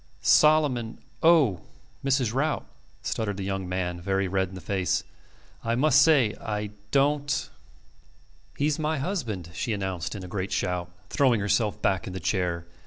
"Solomon.... 0.23 0.97
Oh!... 1.21 1.61
Mrs. 2.03 2.33
Rout," 2.33 2.65
stuttered 3.03 3.37
the 3.37 3.43
young 3.43 3.69
man, 3.69 4.01
very 4.01 4.27
red 4.27 4.49
in 4.49 4.55
the 4.55 4.59
face, 4.59 5.03
"I 5.63 5.75
must 5.75 6.01
say... 6.01 6.33
I 6.41 6.71
don't...." 6.89 7.47
"He's 8.57 8.79
my 8.79 8.97
husband," 8.97 9.51
she 9.53 9.73
announced 9.73 10.15
in 10.15 10.23
a 10.23 10.27
great 10.27 10.51
shout, 10.51 10.89
throwing 11.11 11.39
herself 11.39 11.79
back 11.83 12.07
in 12.07 12.13
the 12.13 12.19
chair. 12.19 12.65